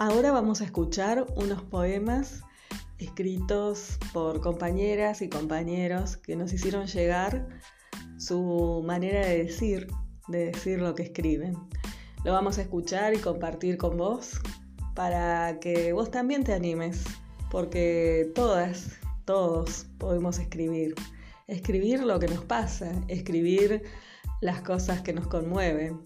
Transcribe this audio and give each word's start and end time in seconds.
Ahora 0.00 0.30
vamos 0.30 0.60
a 0.60 0.64
escuchar 0.64 1.26
unos 1.34 1.60
poemas 1.64 2.44
escritos 2.98 3.98
por 4.12 4.40
compañeras 4.40 5.22
y 5.22 5.28
compañeros 5.28 6.16
que 6.16 6.36
nos 6.36 6.52
hicieron 6.52 6.86
llegar 6.86 7.48
su 8.16 8.84
manera 8.86 9.26
de 9.26 9.42
decir, 9.42 9.88
de 10.28 10.52
decir 10.52 10.80
lo 10.80 10.94
que 10.94 11.02
escriben. 11.02 11.56
Lo 12.22 12.32
vamos 12.32 12.58
a 12.58 12.62
escuchar 12.62 13.12
y 13.12 13.18
compartir 13.18 13.76
con 13.76 13.96
vos 13.96 14.40
para 14.94 15.58
que 15.58 15.92
vos 15.92 16.12
también 16.12 16.44
te 16.44 16.54
animes, 16.54 17.02
porque 17.50 18.30
todas, 18.36 19.00
todos 19.24 19.86
podemos 19.98 20.38
escribir. 20.38 20.94
Escribir 21.48 22.04
lo 22.04 22.20
que 22.20 22.28
nos 22.28 22.44
pasa, 22.44 22.92
escribir 23.08 23.82
las 24.40 24.60
cosas 24.60 25.00
que 25.00 25.12
nos 25.12 25.26
conmueven, 25.26 25.98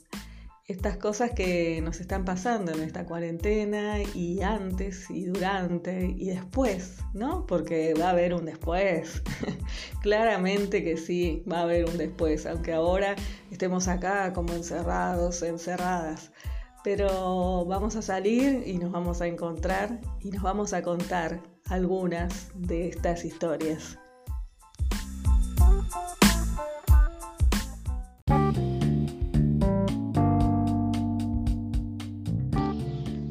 estas 0.72 0.96
cosas 0.96 1.30
que 1.32 1.80
nos 1.82 2.00
están 2.00 2.24
pasando 2.24 2.72
en 2.72 2.80
esta 2.80 3.04
cuarentena 3.04 4.02
y 4.14 4.42
antes 4.42 5.10
y 5.10 5.26
durante 5.26 6.06
y 6.06 6.30
después, 6.30 6.98
¿no? 7.14 7.46
Porque 7.46 7.94
va 7.94 8.06
a 8.06 8.10
haber 8.10 8.34
un 8.34 8.46
después. 8.46 9.22
Claramente 10.02 10.82
que 10.82 10.96
sí, 10.96 11.44
va 11.50 11.58
a 11.58 11.62
haber 11.62 11.84
un 11.84 11.98
después, 11.98 12.46
aunque 12.46 12.72
ahora 12.72 13.14
estemos 13.50 13.86
acá 13.86 14.32
como 14.32 14.52
encerrados, 14.54 15.42
encerradas. 15.42 16.32
Pero 16.82 17.64
vamos 17.66 17.94
a 17.94 18.02
salir 18.02 18.64
y 18.66 18.78
nos 18.78 18.90
vamos 18.90 19.20
a 19.20 19.28
encontrar 19.28 20.00
y 20.20 20.30
nos 20.30 20.42
vamos 20.42 20.72
a 20.72 20.82
contar 20.82 21.40
algunas 21.68 22.50
de 22.54 22.88
estas 22.88 23.24
historias. 23.24 24.01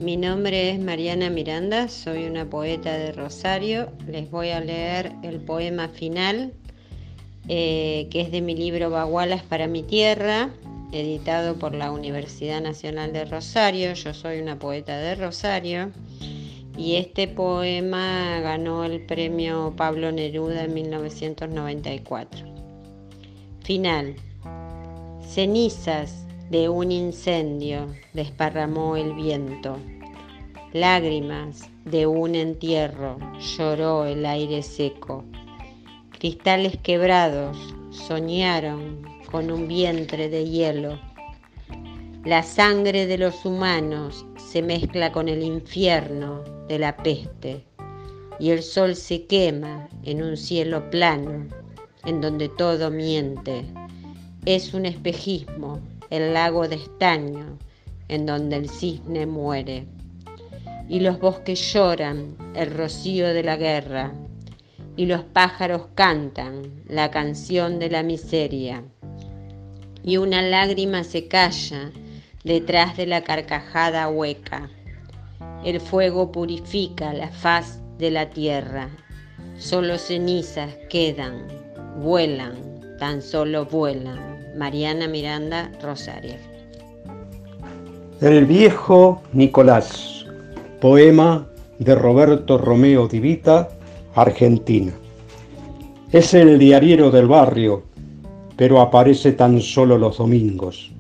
Mi 0.01 0.17
nombre 0.17 0.71
es 0.71 0.79
Mariana 0.79 1.29
Miranda, 1.29 1.87
soy 1.87 2.25
una 2.25 2.49
poeta 2.49 2.97
de 2.97 3.11
Rosario. 3.11 3.91
Les 4.07 4.31
voy 4.31 4.49
a 4.49 4.59
leer 4.59 5.11
el 5.21 5.39
poema 5.39 5.89
final, 5.89 6.53
eh, 7.47 8.07
que 8.09 8.21
es 8.21 8.31
de 8.31 8.41
mi 8.41 8.55
libro 8.55 8.89
Bagualas 8.89 9.43
para 9.43 9.67
mi 9.67 9.83
tierra, 9.83 10.49
editado 10.91 11.53
por 11.59 11.75
la 11.75 11.91
Universidad 11.91 12.61
Nacional 12.61 13.13
de 13.13 13.25
Rosario. 13.25 13.93
Yo 13.93 14.15
soy 14.15 14.41
una 14.41 14.57
poeta 14.57 14.97
de 14.97 15.13
Rosario. 15.13 15.91
Y 16.75 16.95
este 16.95 17.27
poema 17.27 18.39
ganó 18.39 18.83
el 18.83 19.05
premio 19.05 19.75
Pablo 19.77 20.11
Neruda 20.11 20.63
en 20.63 20.73
1994. 20.73 22.47
Final. 23.63 24.15
Cenizas 25.29 26.25
de 26.51 26.67
un 26.67 26.91
incendio 26.91 27.87
desparramó 28.11 28.97
el 28.97 29.13
viento. 29.13 29.77
Lágrimas 30.73 31.69
de 31.85 32.05
un 32.07 32.35
entierro 32.35 33.17
lloró 33.39 34.03
el 34.03 34.25
aire 34.25 34.61
seco. 34.61 35.23
Cristales 36.19 36.77
quebrados 36.83 37.57
soñaron 37.89 39.01
con 39.31 39.49
un 39.49 39.69
vientre 39.69 40.27
de 40.27 40.45
hielo. 40.45 40.99
La 42.25 42.43
sangre 42.43 43.07
de 43.07 43.17
los 43.17 43.45
humanos 43.45 44.25
se 44.35 44.61
mezcla 44.61 45.13
con 45.13 45.29
el 45.29 45.43
infierno 45.43 46.43
de 46.67 46.79
la 46.79 46.97
peste 46.97 47.63
y 48.41 48.49
el 48.49 48.61
sol 48.61 48.97
se 48.97 49.25
quema 49.25 49.87
en 50.03 50.21
un 50.21 50.35
cielo 50.35 50.89
plano 50.89 51.47
en 52.03 52.19
donde 52.19 52.49
todo 52.49 52.91
miente. 52.91 53.63
Es 54.45 54.73
un 54.73 54.85
espejismo 54.85 55.79
el 56.11 56.33
lago 56.33 56.67
de 56.67 56.75
estaño, 56.75 57.57
en 58.07 58.25
donde 58.27 58.57
el 58.57 58.69
cisne 58.69 59.25
muere. 59.25 59.87
Y 60.87 60.99
los 60.99 61.19
bosques 61.19 61.73
lloran 61.73 62.35
el 62.53 62.69
rocío 62.69 63.33
de 63.33 63.43
la 63.43 63.55
guerra, 63.55 64.11
y 64.97 65.05
los 65.05 65.23
pájaros 65.23 65.87
cantan 65.95 66.83
la 66.85 67.09
canción 67.09 67.79
de 67.79 67.89
la 67.89 68.03
miseria. 68.03 68.83
Y 70.03 70.17
una 70.17 70.41
lágrima 70.41 71.03
se 71.03 71.27
calla 71.27 71.91
detrás 72.43 72.97
de 72.97 73.07
la 73.07 73.23
carcajada 73.23 74.09
hueca. 74.09 74.69
El 75.63 75.79
fuego 75.79 76.31
purifica 76.31 77.13
la 77.13 77.29
faz 77.29 77.79
de 77.97 78.11
la 78.11 78.29
tierra. 78.29 78.89
Solo 79.57 79.97
cenizas 79.97 80.75
quedan, 80.89 81.47
vuelan, 81.99 82.97
tan 82.99 83.21
solo 83.21 83.65
vuelan. 83.65 84.30
Mariana 84.55 85.07
Miranda 85.07 85.71
Rosario. 85.81 86.35
El 88.19 88.45
viejo 88.45 89.21
Nicolás, 89.33 90.25
poema 90.79 91.47
de 91.79 91.95
Roberto 91.95 92.57
Romeo 92.57 93.07
Divita, 93.07 93.69
Argentina. 94.15 94.91
Es 96.11 96.33
el 96.33 96.59
diariero 96.59 97.09
del 97.09 97.27
barrio, 97.27 97.83
pero 98.57 98.81
aparece 98.81 99.31
tan 99.31 99.61
solo 99.61 99.97
los 99.97 100.17
domingos. 100.17 100.91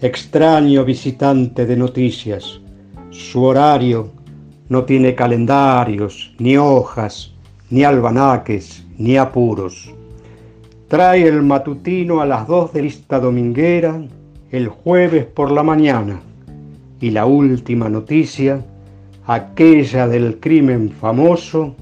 Extraño 0.00 0.84
visitante 0.84 1.66
de 1.66 1.76
noticias. 1.76 2.60
Su 3.10 3.44
horario 3.44 4.10
no 4.68 4.84
tiene 4.84 5.14
calendarios, 5.14 6.34
ni 6.38 6.56
hojas, 6.56 7.32
ni 7.70 7.84
albanaques, 7.84 8.84
ni 8.98 9.16
apuros. 9.16 9.92
Trae 10.88 11.26
el 11.26 11.42
matutino 11.42 12.20
a 12.20 12.26
las 12.26 12.46
dos 12.46 12.74
de 12.74 12.82
lista 12.82 13.18
dominguera 13.18 14.02
el 14.50 14.68
jueves 14.68 15.24
por 15.24 15.50
la 15.50 15.62
mañana 15.62 16.20
y 17.00 17.10
la 17.10 17.24
última 17.24 17.88
noticia, 17.88 18.62
aquella 19.26 20.06
del 20.06 20.38
crimen 20.40 20.90
famoso 20.90 21.74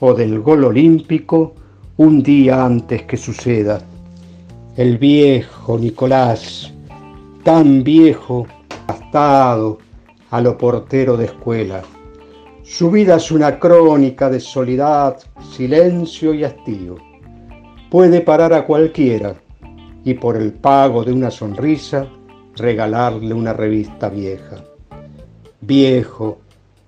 o 0.00 0.14
del 0.14 0.40
gol 0.40 0.64
olímpico 0.64 1.54
un 1.96 2.24
día 2.24 2.64
antes 2.64 3.04
que 3.04 3.16
suceda. 3.16 3.80
El 4.76 4.98
viejo 4.98 5.78
Nicolás, 5.78 6.74
tan 7.44 7.84
viejo, 7.84 8.48
gastado 8.88 9.78
a 10.30 10.40
lo 10.40 10.58
portero 10.58 11.16
de 11.16 11.26
escuela. 11.26 11.82
Su 12.64 12.90
vida 12.90 13.16
es 13.16 13.30
una 13.30 13.60
crónica 13.60 14.28
de 14.28 14.40
soledad, 14.40 15.18
silencio 15.52 16.34
y 16.34 16.42
hastío 16.42 17.09
puede 17.90 18.20
parar 18.20 18.52
a 18.52 18.64
cualquiera 18.64 19.34
y 20.04 20.14
por 20.14 20.36
el 20.36 20.52
pago 20.52 21.04
de 21.04 21.12
una 21.12 21.30
sonrisa 21.30 22.06
regalarle 22.56 23.34
una 23.34 23.52
revista 23.52 24.08
vieja. 24.08 24.64
Viejo, 25.60 26.38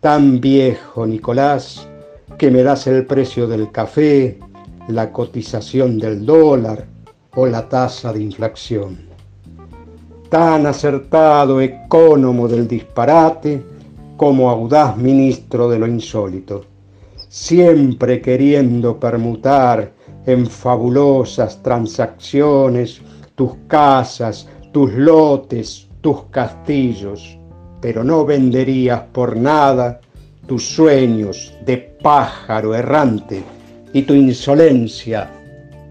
tan 0.01 0.41
viejo, 0.41 1.05
Nicolás, 1.07 1.89
que 2.39 2.51
me 2.51 2.63
das 2.63 2.87
el 2.87 3.05
precio 3.05 3.49
del 3.49 3.73
café, 3.73 4.39
la 4.89 5.13
cotización 5.13 5.99
del 5.99 6.25
dólar 6.25 6.87
o 7.35 7.47
la 7.47 7.69
tasa 7.69 8.13
de 8.13 8.23
inflación. 8.23 8.99
Tan 10.29 10.67
acertado 10.67 11.61
ecónomo 11.61 12.49
del 12.49 12.69
disparate 12.69 13.63
como 14.17 14.51
audaz 14.51 14.97
ministro 14.97 15.69
de 15.69 15.79
lo 15.79 15.87
insólito, 15.87 16.65
siempre 17.29 18.23
queriendo 18.23 18.99
permutar 18.99 19.93
en 20.27 20.47
fabulosas 20.47 21.63
transacciones 21.63 23.01
tus 23.35 23.53
casas, 23.67 24.49
tus 24.73 24.93
lotes, 24.93 25.89
tus 26.01 26.25
castillos, 26.31 27.39
pero 27.81 28.05
no 28.05 28.25
venderías 28.25 29.03
por 29.13 29.37
nada 29.37 30.01
tus 30.47 30.65
sueños 30.65 31.53
de 31.65 31.79
pájaro 31.79 32.75
errante 32.75 33.43
y 33.93 34.03
tu 34.03 34.15
insolencia 34.15 35.31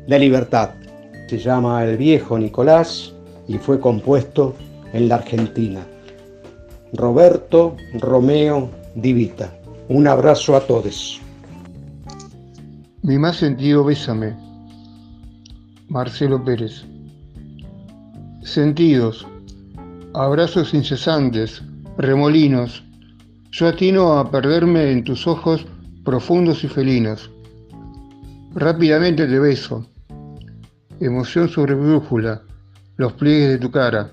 de 0.07 0.19
libertad. 0.19 0.71
Se 1.27 1.37
llama 1.37 1.83
El 1.83 1.97
viejo 1.97 2.37
Nicolás 2.37 3.13
y 3.47 3.57
fue 3.57 3.79
compuesto 3.79 4.55
en 4.93 5.07
la 5.07 5.15
Argentina. 5.15 5.85
Roberto 6.93 7.75
Romeo 7.99 8.69
Divita. 8.95 9.49
Un 9.87 10.07
abrazo 10.07 10.55
a 10.55 10.61
todos. 10.61 11.21
Mi 13.03 13.17
más 13.17 13.37
sentido 13.37 13.83
bésame. 13.83 14.35
Marcelo 15.89 16.43
Pérez. 16.43 16.85
Sentidos, 18.43 19.25
abrazos 20.13 20.75
incesantes, 20.75 21.63
remolinos. 21.97 22.83
Yo 23.49 23.69
atino 23.69 24.19
a 24.19 24.29
perderme 24.29 24.91
en 24.91 25.03
tus 25.03 25.25
ojos 25.25 25.65
profundos 26.05 26.63
y 26.63 26.67
felinos. 26.67 27.31
Rápidamente 28.53 29.25
te 29.25 29.39
beso. 29.39 29.83
Emoción 30.99 31.49
sobre 31.49 31.73
brújula, 31.73 32.43
los 32.97 33.13
pliegues 33.13 33.49
de 33.49 33.57
tu 33.57 33.71
cara. 33.71 34.11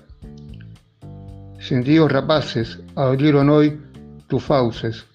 Sentidos 1.59 2.11
rapaces 2.11 2.79
abrieron 2.95 3.51
hoy 3.51 3.79
tus 4.25 4.41
fauces. 4.41 5.05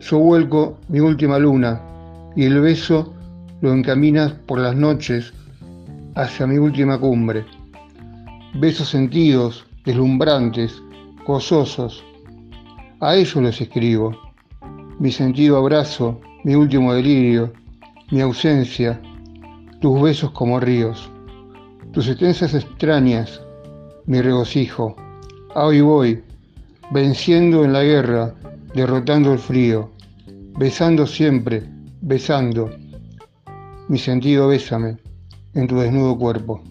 Yo 0.00 0.18
vuelco 0.18 0.78
mi 0.88 1.00
última 1.00 1.38
luna 1.38 1.91
y 2.36 2.44
el 2.44 2.60
beso 2.60 3.12
lo 3.60 3.72
encaminas 3.72 4.32
por 4.32 4.58
las 4.58 4.74
noches 4.74 5.32
hacia 6.14 6.46
mi 6.46 6.58
última 6.58 6.98
cumbre. 6.98 7.44
Besos 8.54 8.88
sentidos, 8.88 9.64
deslumbrantes, 9.84 10.82
gozosos. 11.26 12.04
A 13.00 13.16
ellos 13.16 13.36
los 13.36 13.60
escribo. 13.60 14.16
Mi 14.98 15.10
sentido 15.10 15.56
abrazo, 15.56 16.20
mi 16.44 16.54
último 16.54 16.94
delirio, 16.94 17.52
mi 18.10 18.20
ausencia, 18.20 19.00
tus 19.80 20.00
besos 20.00 20.30
como 20.32 20.60
ríos, 20.60 21.10
tus 21.92 22.08
extensas 22.08 22.54
extrañas, 22.54 23.40
mi 24.06 24.20
regocijo. 24.20 24.96
A 25.54 25.64
voy, 25.64 26.22
venciendo 26.90 27.64
en 27.64 27.72
la 27.72 27.82
guerra, 27.82 28.34
derrotando 28.74 29.32
el 29.32 29.38
frío, 29.38 29.90
besando 30.58 31.06
siempre, 31.06 31.62
besando. 32.02 32.70
Mi 33.88 33.98
sentido 33.98 34.48
bésame 34.48 34.98
en 35.54 35.66
tu 35.68 35.78
desnudo 35.78 36.18
cuerpo. 36.18 36.62